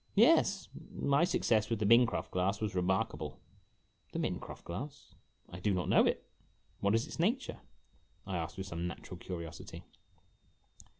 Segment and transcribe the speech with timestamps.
[0.15, 0.67] "Yes.
[0.95, 3.39] My success with the Mincroft glass was remarkable."
[4.13, 5.13] "The Mincroft glass,!
[5.61, 6.27] do not know it,
[6.79, 7.59] what is its nature?"
[8.25, 9.83] I asked, with some natural curiosity.